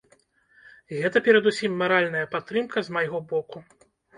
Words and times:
Гэта 0.99 1.21
перадусім 1.27 1.77
маральная 1.83 2.25
падтрымка 2.35 2.77
з 2.89 2.99
майго 2.99 3.25
боку. 3.35 3.57